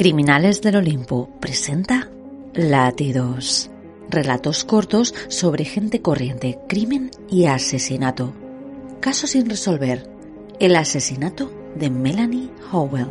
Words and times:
Criminales 0.00 0.62
del 0.62 0.76
Olimpo 0.76 1.28
presenta 1.40 2.10
Latidos. 2.54 3.70
Relatos 4.08 4.64
cortos 4.64 5.14
sobre 5.28 5.66
gente 5.66 6.00
corriente, 6.00 6.58
crimen 6.66 7.10
y 7.28 7.44
asesinato. 7.44 8.32
Caso 9.00 9.26
sin 9.26 9.50
resolver. 9.50 10.08
El 10.58 10.76
asesinato 10.76 11.52
de 11.74 11.90
Melanie 11.90 12.48
Howell. 12.72 13.10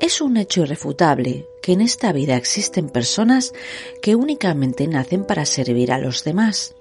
Es 0.00 0.20
un 0.20 0.36
hecho 0.36 0.62
irrefutable 0.62 1.46
que 1.62 1.74
en 1.74 1.80
esta 1.80 2.12
vida 2.12 2.34
existen 2.34 2.88
personas 2.88 3.52
que 4.02 4.16
únicamente 4.16 4.88
nacen 4.88 5.24
para 5.24 5.44
servir 5.44 5.92
a 5.92 5.98
los 5.98 6.24
demás. 6.24 6.74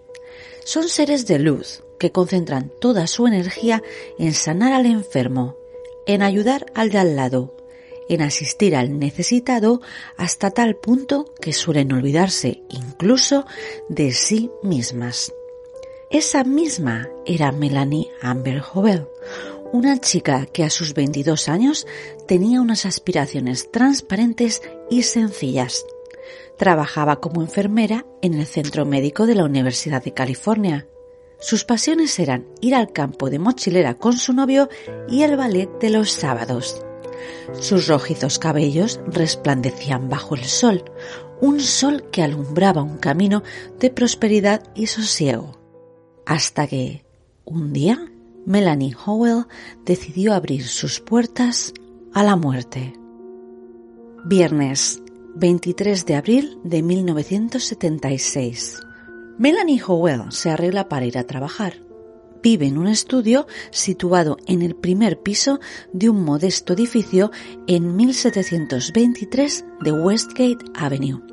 Son 0.63 0.89
seres 0.89 1.27
de 1.27 1.39
luz 1.39 1.83
que 1.99 2.11
concentran 2.11 2.71
toda 2.79 3.07
su 3.07 3.27
energía 3.27 3.81
en 4.17 4.33
sanar 4.33 4.73
al 4.73 4.85
enfermo, 4.85 5.57
en 6.05 6.21
ayudar 6.21 6.65
al 6.75 6.89
de 6.89 6.97
al 6.97 7.15
lado, 7.15 7.55
en 8.09 8.21
asistir 8.21 8.75
al 8.75 8.99
necesitado 8.99 9.81
hasta 10.17 10.51
tal 10.51 10.75
punto 10.75 11.33
que 11.41 11.53
suelen 11.53 11.93
olvidarse 11.93 12.61
incluso 12.69 13.45
de 13.89 14.11
sí 14.11 14.49
mismas. 14.61 15.33
Esa 16.09 16.43
misma 16.43 17.09
era 17.25 17.51
Melanie 17.51 18.11
Amber 18.21 18.61
Howell, 18.61 19.07
una 19.71 19.99
chica 19.99 20.45
que 20.45 20.63
a 20.63 20.69
sus 20.69 20.93
22 20.93 21.49
años 21.49 21.87
tenía 22.27 22.61
unas 22.61 22.85
aspiraciones 22.85 23.71
transparentes 23.71 24.61
y 24.91 25.01
sencillas. 25.03 25.85
Trabajaba 26.57 27.19
como 27.19 27.41
enfermera 27.41 28.05
en 28.21 28.35
el 28.35 28.45
centro 28.45 28.85
médico 28.85 29.25
de 29.25 29.35
la 29.35 29.45
Universidad 29.45 30.03
de 30.03 30.13
California. 30.13 30.87
Sus 31.39 31.65
pasiones 31.65 32.17
eran 32.19 32.45
ir 32.61 32.75
al 32.75 32.91
campo 32.91 33.29
de 33.29 33.39
mochilera 33.39 33.95
con 33.95 34.13
su 34.13 34.33
novio 34.33 34.69
y 35.09 35.23
el 35.23 35.35
ballet 35.35 35.69
de 35.79 35.89
los 35.89 36.11
sábados. 36.11 36.83
Sus 37.59 37.87
rojizos 37.87 38.39
cabellos 38.39 38.99
resplandecían 39.07 40.09
bajo 40.09 40.35
el 40.35 40.43
sol, 40.43 40.83
un 41.41 41.59
sol 41.59 42.09
que 42.11 42.23
alumbraba 42.23 42.83
un 42.83 42.97
camino 42.97 43.43
de 43.79 43.89
prosperidad 43.89 44.63
y 44.75 44.87
sosiego. 44.87 45.59
Hasta 46.25 46.67
que, 46.67 47.03
un 47.43 47.73
día, 47.73 48.09
Melanie 48.45 48.95
Howell 49.05 49.45
decidió 49.85 50.33
abrir 50.33 50.65
sus 50.67 50.99
puertas 50.99 51.73
a 52.13 52.23
la 52.23 52.35
muerte. 52.35 52.93
Viernes 54.25 55.01
23 55.35 56.05
de 56.05 56.15
abril 56.15 56.59
de 56.63 56.83
1976. 56.83 58.79
Melanie 59.39 59.81
Howell 59.81 60.31
se 60.31 60.51
arregla 60.51 60.87
para 60.87 61.07
ir 61.07 61.17
a 61.17 61.25
trabajar. 61.25 61.81
Vive 62.43 62.67
en 62.67 62.77
un 62.77 62.87
estudio 62.87 63.47
situado 63.71 64.37
en 64.45 64.61
el 64.61 64.75
primer 64.75 65.19
piso 65.21 65.59
de 65.91 66.09
un 66.09 66.23
modesto 66.23 66.73
edificio 66.73 67.31
en 67.65 67.95
1723 67.95 69.65
de 69.81 69.91
Westgate 69.91 70.65
Avenue. 70.75 71.23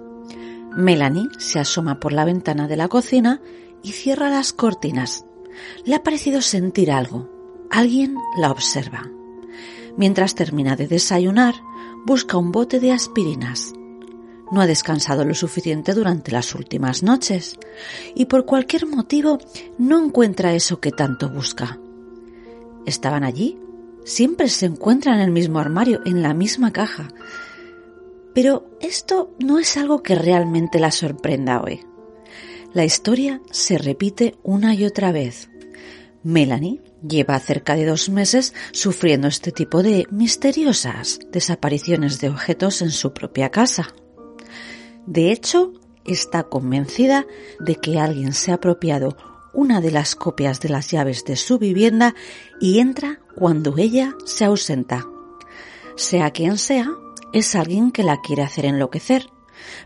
Melanie 0.74 1.28
se 1.38 1.58
asoma 1.58 2.00
por 2.00 2.12
la 2.12 2.24
ventana 2.24 2.69
de 2.69 2.76
la 2.78 2.88
cocina 2.88 3.42
y 3.82 3.92
cierra 3.92 4.30
las 4.30 4.54
cortinas. 4.54 5.26
Le 5.84 5.94
ha 5.94 6.03
parecido 6.03 6.41
sentir 6.41 6.91
algo. 6.91 7.28
Alguien 7.70 8.14
la 8.38 8.50
observa. 8.50 9.10
Mientras 9.98 10.34
termina 10.34 10.74
de 10.74 10.86
desayunar, 10.86 11.54
busca 12.06 12.38
un 12.38 12.50
bote 12.50 12.80
de 12.80 12.92
aspirinas. 12.92 13.74
No 14.50 14.60
ha 14.60 14.66
descansado 14.66 15.24
lo 15.24 15.34
suficiente 15.34 15.94
durante 15.94 16.32
las 16.32 16.54
últimas 16.54 17.02
noches 17.02 17.58
y 18.14 18.26
por 18.26 18.46
cualquier 18.46 18.86
motivo 18.86 19.38
no 19.78 20.04
encuentra 20.04 20.54
eso 20.54 20.80
que 20.80 20.90
tanto 20.90 21.28
busca. 21.28 21.78
¿Estaban 22.86 23.24
allí? 23.24 23.58
Siempre 24.04 24.48
se 24.48 24.66
encuentran 24.66 25.16
en 25.16 25.22
el 25.22 25.30
mismo 25.30 25.58
armario, 25.58 26.00
en 26.04 26.22
la 26.22 26.34
misma 26.34 26.72
caja. 26.72 27.08
Pero 28.34 28.70
esto 28.80 29.34
no 29.38 29.58
es 29.58 29.76
algo 29.76 30.02
que 30.02 30.14
realmente 30.14 30.80
la 30.80 30.90
sorprenda 30.90 31.60
hoy. 31.60 31.84
La 32.72 32.84
historia 32.84 33.40
se 33.50 33.78
repite 33.78 34.36
una 34.42 34.74
y 34.74 34.84
otra 34.84 35.12
vez. 35.12 35.50
Melanie 36.22 36.82
lleva 37.06 37.38
cerca 37.40 37.76
de 37.76 37.86
dos 37.86 38.08
meses 38.08 38.54
sufriendo 38.72 39.26
este 39.26 39.52
tipo 39.52 39.82
de 39.82 40.06
misteriosas 40.10 41.18
desapariciones 41.32 42.20
de 42.20 42.28
objetos 42.28 42.82
en 42.82 42.90
su 42.90 43.12
propia 43.12 43.50
casa. 43.50 43.94
De 45.06 45.32
hecho, 45.32 45.72
está 46.04 46.44
convencida 46.44 47.26
de 47.58 47.76
que 47.76 47.98
alguien 47.98 48.32
se 48.32 48.50
ha 48.50 48.54
apropiado 48.54 49.16
una 49.52 49.80
de 49.80 49.90
las 49.90 50.14
copias 50.14 50.60
de 50.60 50.68
las 50.68 50.90
llaves 50.90 51.24
de 51.24 51.36
su 51.36 51.58
vivienda 51.58 52.14
y 52.60 52.78
entra 52.78 53.20
cuando 53.34 53.76
ella 53.78 54.14
se 54.24 54.44
ausenta. 54.44 55.06
Sea 55.96 56.30
quien 56.30 56.56
sea, 56.56 56.90
es 57.32 57.54
alguien 57.54 57.90
que 57.90 58.02
la 58.02 58.20
quiere 58.20 58.42
hacer 58.42 58.64
enloquecer. 58.66 59.28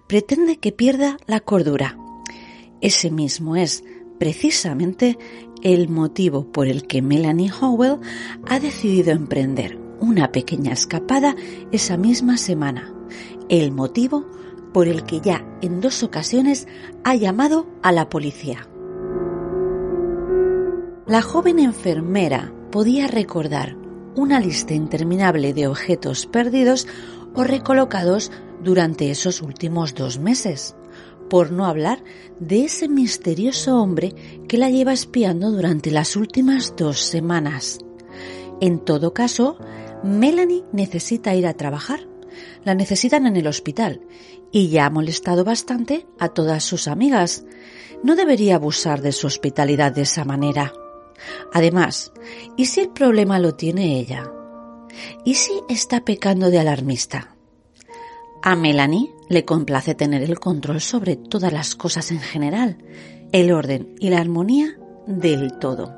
Pretende 0.07 0.59
que 0.59 0.73
pierda 0.73 1.17
la 1.27 1.41
cordura. 1.41 1.99
Ese 2.81 3.11
mismo 3.11 3.57
es, 3.57 3.83
precisamente, 4.19 5.19
el 5.63 5.89
motivo 5.89 6.53
por 6.53 6.69
el 6.69 6.87
que 6.87 7.03
Melanie 7.03 7.51
Howell 7.51 8.01
ha 8.47 8.61
decidido 8.61 9.13
emprender 9.13 9.79
una 10.01 10.31
pequeña 10.31 10.73
escapada 10.73 11.35
esa 11.73 11.97
misma 11.97 12.37
semana. 12.37 12.95
El 13.49 13.73
motivo 13.73 14.27
por 14.75 14.89
el 14.89 15.05
que 15.05 15.21
ya 15.21 15.47
en 15.63 15.81
dos 15.81 16.03
ocasiones 16.03 16.67
ha 17.05 17.15
llamado 17.15 17.67
a 17.81 17.93
la 17.93 18.11
policía. 18.11 18.69
La 21.07 21.23
joven 21.23 21.61
enfermera 21.61 22.53
podía 22.73 23.07
recordar 23.07 23.77
una 24.17 24.41
lista 24.41 24.75
interminable 24.75 25.55
de 25.55 25.69
objetos 25.69 26.27
perdidos 26.27 26.89
o 27.35 27.45
recolocados 27.45 28.33
durante 28.63 29.11
esos 29.11 29.43
últimos 29.43 29.95
dos 29.95 30.19
meses, 30.19 30.75
por 31.31 31.53
no 31.53 31.67
hablar 31.67 32.03
de 32.41 32.65
ese 32.65 32.89
misterioso 32.89 33.81
hombre 33.81 34.43
que 34.49 34.59
la 34.59 34.71
lleva 34.71 34.93
espiando 34.93 35.53
durante 35.53 35.93
las 35.93 36.17
últimas 36.17 36.75
dos 36.77 37.01
semanas. 37.01 37.79
En 38.61 38.81
todo 38.81 39.15
caso, 39.15 39.57
Melanie 40.03 40.65
necesita 40.73 41.35
ir 41.35 41.47
a 41.47 41.55
trabajar. 41.55 42.09
La 42.65 42.75
necesitan 42.75 43.27
en 43.27 43.37
el 43.37 43.47
hospital 43.47 44.01
y 44.53 44.69
ya 44.69 44.87
ha 44.87 44.91
molestado 44.91 45.45
bastante 45.45 46.07
a 46.19 46.29
todas 46.29 46.63
sus 46.65 46.89
amigas. 46.89 47.45
No 48.03 48.17
debería 48.17 48.57
abusar 48.57 49.03
de 49.03 49.13
su 49.13 49.27
hospitalidad 49.27 49.93
de 49.93 50.03
esa 50.03 50.25
manera. 50.25 50.73
Además, 51.53 52.13
¿y 52.57 52.67
si 52.67 52.81
el 52.81 52.91
problema 52.91 53.39
lo 53.39 53.55
tiene 53.55 53.99
ella? 53.99 54.31
¿Y 55.25 55.35
si 55.35 55.53
está 55.69 56.05
pecando 56.05 56.51
de 56.51 56.59
alarmista? 56.59 57.35
A 58.43 58.57
Melanie 58.57 59.11
le 59.29 59.45
complace 59.45 59.95
tener 59.95 60.23
el 60.23 60.39
control 60.39 60.81
sobre 60.81 61.17
todas 61.17 61.53
las 61.53 61.75
cosas 61.75 62.11
en 62.11 62.21
general, 62.21 62.77
el 63.33 63.51
orden 63.53 63.95
y 63.99 64.11
la 64.11 64.21
armonía 64.21 64.79
del 65.07 65.59
todo. 65.59 65.95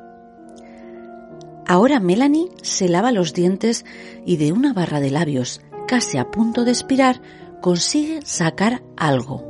Ahora 1.66 1.98
Melanie 1.98 2.48
se 2.62 2.88
lava 2.88 3.10
los 3.10 3.34
dientes 3.34 3.84
y 4.24 4.36
de 4.36 4.52
una 4.52 4.72
barra 4.72 5.00
de 5.00 5.10
labios, 5.10 5.60
casi 5.86 6.18
a 6.18 6.30
punto 6.30 6.64
de 6.64 6.72
expirar, 6.72 7.22
consigue 7.60 8.20
sacar 8.24 8.82
algo, 8.96 9.44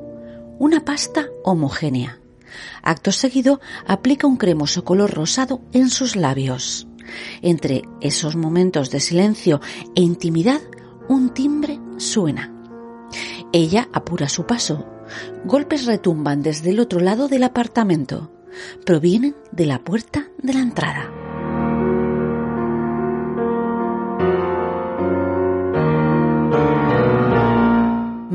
una 0.59 0.85
pasta 0.85 1.29
homogénea. 1.45 2.21
Acto 2.83 3.13
seguido 3.13 3.61
aplica 3.87 4.27
un 4.27 4.37
cremoso 4.37 4.85
color 4.85 5.13
rosado 5.13 5.61
en 5.73 5.91
sus 5.91 6.17
labios. 6.17 6.87
Entre 7.43 7.83
esos 8.01 8.37
momentos 8.37 8.91
de 8.91 9.01
silencio 9.01 9.61
e 9.95 10.03
intimidad, 10.03 10.61
un 11.09 11.33
timbre 11.35 11.79
suena. 11.99 12.53
Ella 13.53 13.89
apura 13.93 14.29
su 14.29 14.47
paso. 14.47 14.87
Golpes 15.45 15.87
retumban 15.87 16.43
desde 16.43 16.71
el 16.71 16.81
otro 16.81 17.01
lado 17.01 17.29
del 17.29 17.45
apartamento. 17.45 18.33
Provienen 18.85 19.37
de 19.53 19.67
la 19.67 19.85
puerta 19.85 20.29
de 20.43 20.55
la 20.55 20.61
entrada. 20.61 21.16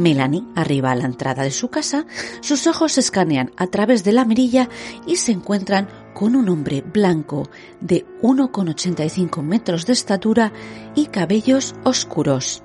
Melanie 0.02 0.44
arriba 0.56 0.92
a 0.92 0.96
la 0.96 1.06
entrada 1.06 1.44
de 1.44 1.52
su 1.52 1.70
casa, 1.70 2.06
sus 2.42 2.68
ojos 2.68 2.98
escanean 2.98 3.52
a 3.58 3.68
través 3.68 4.04
de 4.04 4.12
la 4.12 4.26
mirilla 4.26 4.70
y 5.06 5.18
se 5.18 5.32
encuentran 5.32 5.88
con 6.14 6.36
un 6.36 6.50
hombre 6.50 6.82
blanco 6.82 7.50
de 7.80 8.06
1,85 8.22 9.42
metros 9.42 9.86
de 9.86 9.94
estatura 9.94 10.52
y 10.96 11.08
cabellos 11.08 11.76
oscuros. 11.84 12.64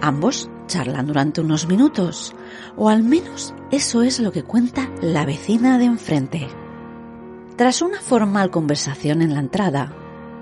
Ambos 0.00 0.50
charlan 0.66 1.06
durante 1.06 1.40
unos 1.40 1.66
minutos, 1.68 2.34
o 2.76 2.88
al 2.88 3.02
menos 3.02 3.54
eso 3.70 4.02
es 4.02 4.20
lo 4.20 4.32
que 4.32 4.42
cuenta 4.42 4.90
la 5.02 5.26
vecina 5.26 5.78
de 5.78 5.84
enfrente. 5.84 6.48
Tras 7.56 7.82
una 7.82 8.00
formal 8.00 8.50
conversación 8.50 9.20
en 9.20 9.34
la 9.34 9.40
entrada, 9.40 9.92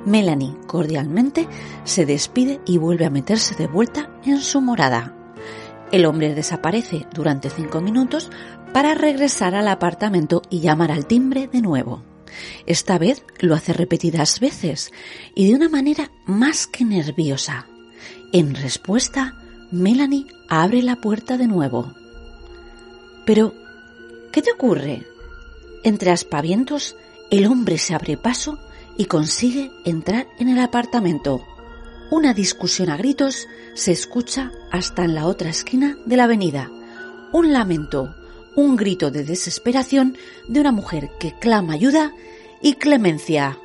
Melanie 0.04 0.56
cordialmente 0.66 1.48
se 1.84 2.06
despide 2.06 2.60
y 2.64 2.78
vuelve 2.78 3.06
a 3.06 3.10
meterse 3.10 3.54
de 3.56 3.66
vuelta 3.66 4.10
en 4.24 4.40
su 4.40 4.60
morada. 4.60 5.17
El 5.90 6.04
hombre 6.04 6.34
desaparece 6.34 7.06
durante 7.14 7.50
cinco 7.50 7.80
minutos 7.80 8.30
para 8.72 8.94
regresar 8.94 9.54
al 9.54 9.68
apartamento 9.68 10.42
y 10.50 10.60
llamar 10.60 10.92
al 10.92 11.06
timbre 11.06 11.48
de 11.48 11.62
nuevo. 11.62 12.02
Esta 12.66 12.98
vez 12.98 13.24
lo 13.40 13.54
hace 13.54 13.72
repetidas 13.72 14.38
veces 14.40 14.92
y 15.34 15.48
de 15.48 15.56
una 15.56 15.68
manera 15.68 16.10
más 16.26 16.66
que 16.66 16.84
nerviosa. 16.84 17.66
En 18.32 18.54
respuesta, 18.54 19.34
Melanie 19.70 20.26
abre 20.48 20.82
la 20.82 20.96
puerta 20.96 21.38
de 21.38 21.46
nuevo. 21.46 21.94
Pero, 23.24 23.54
¿qué 24.32 24.42
te 24.42 24.52
ocurre? 24.52 25.06
Entre 25.84 26.10
aspavientos, 26.10 26.96
el 27.30 27.46
hombre 27.46 27.78
se 27.78 27.94
abre 27.94 28.16
paso 28.16 28.58
y 28.98 29.06
consigue 29.06 29.70
entrar 29.84 30.26
en 30.38 30.48
el 30.48 30.58
apartamento. 30.58 31.42
Una 32.10 32.32
discusión 32.32 32.88
a 32.88 32.96
gritos 32.96 33.48
se 33.74 33.92
escucha 33.92 34.50
hasta 34.70 35.04
en 35.04 35.14
la 35.14 35.26
otra 35.26 35.50
esquina 35.50 35.98
de 36.06 36.16
la 36.16 36.24
avenida. 36.24 36.70
Un 37.32 37.52
lamento, 37.52 38.14
un 38.56 38.76
grito 38.76 39.10
de 39.10 39.24
desesperación 39.24 40.16
de 40.48 40.60
una 40.60 40.72
mujer 40.72 41.10
que 41.20 41.34
clama 41.38 41.74
ayuda 41.74 42.14
y 42.62 42.74
clemencia. 42.74 43.58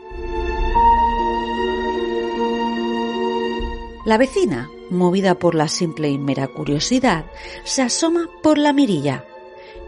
La 4.05 4.17
vecina, 4.17 4.69
movida 4.89 5.35
por 5.35 5.55
la 5.55 5.69
simple 5.69 6.09
y 6.09 6.17
mera 6.17 6.49
curiosidad, 6.49 7.25
se 7.63 7.81
asoma 7.81 8.29
por 8.41 8.57
la 8.57 8.73
mirilla. 8.73 9.23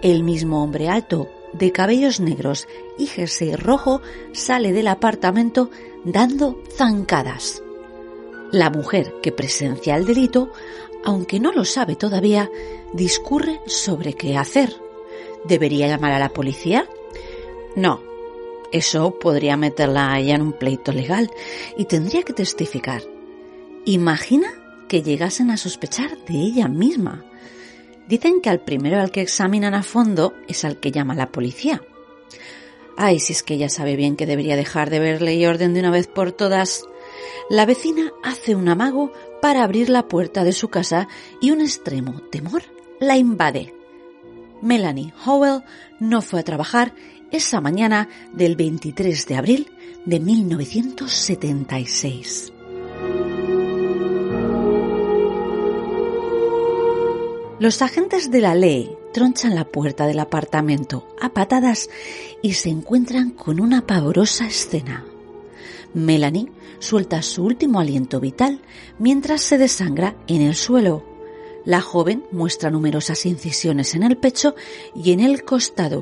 El 0.02 0.24
mismo 0.24 0.64
hombre 0.64 0.88
alto, 0.88 1.30
de 1.52 1.74
cabellos 1.74 2.22
negros 2.22 2.70
y 2.98 3.08
jersey 3.08 3.58
rojo, 3.58 4.02
sale 4.32 4.72
del 4.72 4.88
apartamento 4.88 5.70
dando 6.06 6.64
zancadas. 6.78 7.65
La 8.56 8.70
mujer 8.70 9.16
que 9.22 9.34
presencia 9.34 9.98
el 9.98 10.06
delito, 10.06 10.50
aunque 11.04 11.42
no 11.42 11.52
lo 11.52 11.66
sabe 11.66 11.98
todavía, 11.98 12.50
discurre 12.94 13.60
sobre 13.66 14.14
qué 14.14 14.38
hacer. 14.38 14.74
¿Debería 15.44 15.90
llamar 15.90 16.14
a 16.14 16.20
la 16.20 16.30
policía? 16.30 16.88
No. 17.76 18.02
Eso 18.72 19.20
podría 19.20 19.58
meterla 19.58 20.14
a 20.14 20.20
ella 20.20 20.36
en 20.36 20.42
un 20.42 20.54
pleito 20.54 20.94
legal 20.94 21.30
y 21.76 21.84
tendría 21.84 22.24
que 22.24 22.32
testificar. 22.32 23.02
Imagina 23.84 24.48
que 24.88 25.04
llegasen 25.04 25.52
a 25.52 25.58
sospechar 25.58 26.18
de 26.26 26.36
ella 26.36 26.70
misma. 26.70 27.26
Dicen 28.08 28.40
que 28.40 28.50
al 28.50 28.62
primero 28.62 29.02
al 29.02 29.12
que 29.12 29.20
examinan 29.20 29.74
a 29.74 29.84
fondo 29.84 30.34
es 30.48 30.64
al 30.64 30.80
que 30.80 30.94
llama 30.94 31.14
la 31.14 31.30
policía. 31.30 31.82
Ay, 32.96 33.20
si 33.20 33.34
es 33.34 33.44
que 33.44 33.56
ella 33.56 33.68
sabe 33.68 33.98
bien 33.98 34.16
que 34.16 34.26
debería 34.26 34.56
dejar 34.56 34.90
de 34.90 35.00
ver 35.00 35.22
ley 35.22 35.44
y 35.44 35.46
orden 35.46 35.74
de 35.74 35.82
una 35.82 35.92
vez 35.92 36.08
por 36.08 36.32
todas. 36.32 36.86
La 37.50 37.66
vecina 37.66 38.14
hace 38.24 38.56
un 38.56 38.70
amago 38.70 39.12
para 39.42 39.64
abrir 39.64 39.90
la 39.90 40.08
puerta 40.08 40.44
de 40.44 40.54
su 40.54 40.70
casa 40.70 41.08
y 41.42 41.50
un 41.52 41.62
extremo 41.62 42.22
temor 42.32 42.64
la 43.00 43.18
invade. 43.18 43.74
Melanie 44.62 45.14
Howell 45.26 45.64
no 46.00 46.22
fue 46.22 46.40
a 46.40 46.44
trabajar 46.44 46.94
esa 47.32 47.60
mañana 47.62 48.10
del 48.34 48.56
23 48.56 49.28
de 49.28 49.36
abril 49.36 49.72
de 50.06 50.20
1976. 50.20 52.52
Los 57.58 57.82
agentes 57.82 58.32
de 58.32 58.42
la 58.42 58.54
ley 58.54 58.92
tronchan 59.14 59.56
la 59.56 59.64
puerta 59.64 60.08
del 60.08 60.20
apartamento 60.20 61.08
a 61.22 61.30
patadas 61.30 61.90
y 62.42 62.52
se 62.54 62.70
encuentran 62.70 63.30
con 63.32 63.62
una 63.62 63.88
pavorosa 63.88 64.46
escena. 64.46 65.06
Melanie 65.96 66.52
suelta 66.80 67.24
su 67.24 67.44
último 67.44 67.80
aliento 67.80 68.20
vital 68.20 68.62
mientras 69.00 69.42
se 69.42 69.58
desangra 69.58 70.16
en 70.28 70.42
el 70.42 70.54
suelo. 70.54 71.04
La 71.66 71.82
joven 71.82 72.24
muestra 72.32 72.70
numerosas 72.70 73.26
incisiones 73.26 73.96
en 73.96 74.04
el 74.04 74.18
pecho 74.18 74.54
y 74.94 75.14
en 75.14 75.20
el 75.20 75.44
costado. 75.44 76.02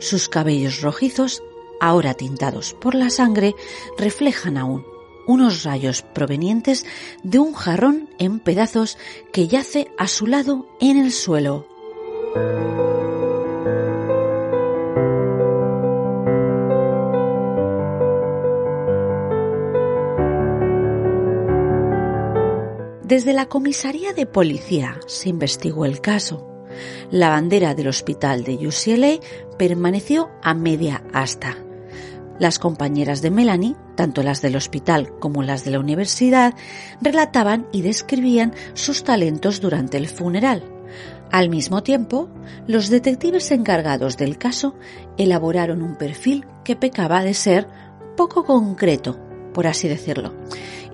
Sus 0.00 0.28
cabellos 0.28 0.80
rojizos, 0.80 1.42
ahora 1.80 2.14
tintados 2.14 2.74
por 2.74 2.96
la 2.96 3.10
sangre, 3.10 3.54
reflejan 3.96 4.56
aún 4.56 4.84
unos 5.26 5.62
rayos 5.62 6.02
provenientes 6.02 6.84
de 7.22 7.38
un 7.38 7.54
jarrón 7.54 8.10
en 8.18 8.40
pedazos 8.40 8.98
que 9.32 9.48
yace 9.48 9.88
a 9.98 10.08
su 10.08 10.26
lado 10.26 10.66
en 10.80 10.98
el 10.98 11.12
suelo. 11.12 11.66
Desde 23.04 23.34
la 23.34 23.46
comisaría 23.50 24.14
de 24.14 24.24
policía 24.24 24.98
se 25.06 25.28
investigó 25.28 25.84
el 25.84 26.00
caso. 26.00 26.48
La 27.10 27.28
bandera 27.28 27.74
del 27.74 27.88
hospital 27.88 28.44
de 28.44 28.54
UCLA 28.66 29.20
permaneció 29.58 30.30
a 30.42 30.54
media 30.54 31.04
asta. 31.12 31.58
Las 32.38 32.58
compañeras 32.58 33.20
de 33.20 33.30
Melanie, 33.30 33.76
tanto 33.94 34.22
las 34.22 34.40
del 34.40 34.56
hospital 34.56 35.12
como 35.18 35.42
las 35.42 35.66
de 35.66 35.72
la 35.72 35.80
universidad, 35.80 36.54
relataban 37.02 37.68
y 37.72 37.82
describían 37.82 38.54
sus 38.72 39.04
talentos 39.04 39.60
durante 39.60 39.98
el 39.98 40.08
funeral. 40.08 40.64
Al 41.30 41.50
mismo 41.50 41.82
tiempo, 41.82 42.30
los 42.66 42.88
detectives 42.88 43.50
encargados 43.50 44.16
del 44.16 44.38
caso 44.38 44.76
elaboraron 45.18 45.82
un 45.82 45.96
perfil 45.96 46.46
que 46.64 46.74
pecaba 46.74 47.22
de 47.22 47.34
ser 47.34 47.68
poco 48.16 48.44
concreto, 48.44 49.20
por 49.52 49.66
así 49.66 49.88
decirlo, 49.88 50.32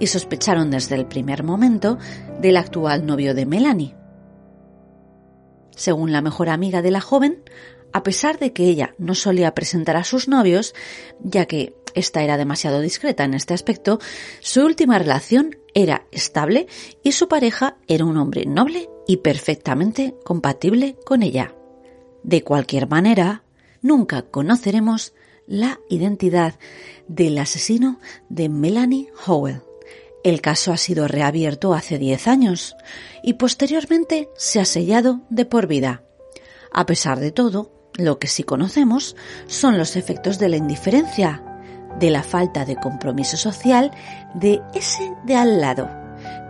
y 0.00 0.08
sospecharon 0.08 0.70
desde 0.70 0.96
el 0.96 1.06
primer 1.06 1.44
momento 1.44 1.98
del 2.40 2.56
actual 2.56 3.06
novio 3.06 3.34
de 3.34 3.46
Melanie. 3.46 3.94
Según 5.76 6.10
la 6.10 6.22
mejor 6.22 6.48
amiga 6.48 6.82
de 6.82 6.90
la 6.90 7.00
joven, 7.00 7.44
a 7.92 8.02
pesar 8.02 8.38
de 8.38 8.52
que 8.52 8.64
ella 8.64 8.94
no 8.98 9.14
solía 9.14 9.54
presentar 9.54 9.96
a 9.96 10.04
sus 10.04 10.26
novios, 10.26 10.74
ya 11.22 11.46
que 11.46 11.74
esta 11.94 12.22
era 12.22 12.36
demasiado 12.36 12.80
discreta 12.80 13.24
en 13.24 13.34
este 13.34 13.54
aspecto, 13.54 13.98
su 14.40 14.64
última 14.64 14.98
relación 14.98 15.56
era 15.74 16.06
estable 16.10 16.66
y 17.02 17.12
su 17.12 17.28
pareja 17.28 17.76
era 17.86 18.04
un 18.04 18.16
hombre 18.16 18.46
noble 18.46 18.88
y 19.06 19.18
perfectamente 19.18 20.14
compatible 20.24 20.96
con 21.04 21.22
ella. 21.22 21.54
De 22.22 22.42
cualquier 22.42 22.88
manera, 22.88 23.42
nunca 23.82 24.22
conoceremos 24.22 25.14
la 25.46 25.80
identidad 25.88 26.54
del 27.08 27.38
asesino 27.38 27.98
de 28.28 28.48
Melanie 28.48 29.10
Howell. 29.26 29.69
El 30.22 30.42
caso 30.42 30.72
ha 30.72 30.76
sido 30.76 31.08
reabierto 31.08 31.72
hace 31.72 31.98
10 31.98 32.28
años 32.28 32.76
y 33.22 33.34
posteriormente 33.34 34.28
se 34.36 34.60
ha 34.60 34.64
sellado 34.64 35.20
de 35.30 35.46
por 35.46 35.66
vida. 35.66 36.02
A 36.72 36.84
pesar 36.84 37.20
de 37.20 37.32
todo, 37.32 37.72
lo 37.94 38.18
que 38.18 38.28
sí 38.28 38.42
conocemos 38.42 39.16
son 39.46 39.78
los 39.78 39.96
efectos 39.96 40.38
de 40.38 40.48
la 40.48 40.56
indiferencia, 40.56 41.42
de 41.98 42.10
la 42.10 42.22
falta 42.22 42.64
de 42.64 42.76
compromiso 42.76 43.36
social 43.36 43.90
de 44.34 44.60
ese 44.74 45.12
de 45.24 45.36
al 45.36 45.60
lado, 45.60 45.90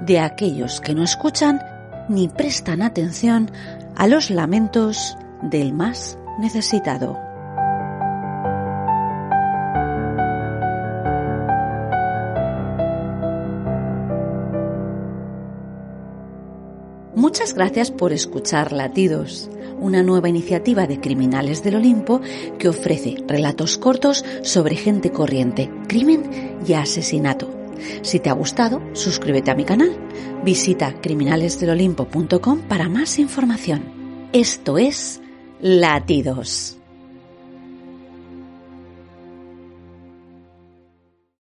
de 0.03 0.19
aquellos 0.19 0.81
que 0.81 0.95
no 0.95 1.05
escuchan 1.05 1.61
ni 2.09 2.29
prestan 2.29 2.83
atención 2.83 3.51
a 3.97 4.09
los 4.09 4.31
lamentos 4.31 5.17
del 5.43 5.73
más 5.73 6.19
necesitado. 6.39 7.30
Muchas 17.31 17.55
gracias 17.55 17.93
por 17.93 18.13
escuchar 18.13 18.73
Latidos 18.73 19.49
una 19.79 20.03
nueva 20.03 20.29
iniciativa 20.29 20.89
de 20.89 20.99
Criminales 21.01 21.63
del 21.63 21.77
Olimpo 21.77 22.21
que 22.59 22.69
ofrece 22.69 23.23
relatos 23.29 23.79
cortos 23.79 24.25
sobre 24.43 24.75
gente 24.75 25.13
corriente, 25.13 25.71
crimen 25.87 26.59
y 26.67 26.73
asesinato. 26.73 27.49
Si 28.03 28.19
te 28.19 28.31
ha 28.31 28.33
gustado, 28.33 28.83
suscríbete 28.95 29.53
a 29.53 29.55
mi 29.55 29.65
canal. 29.65 29.97
Visita 30.45 30.93
criminalesdelolimpo.com 31.01 32.63
para 32.63 32.89
más 32.89 33.21
información. 33.21 34.29
Esto 34.33 34.77
es 34.77 35.21
Latidos. 35.61 36.80